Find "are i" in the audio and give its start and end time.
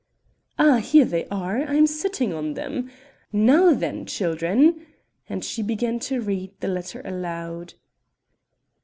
1.27-1.75